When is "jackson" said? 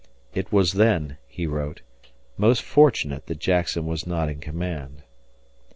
3.37-3.85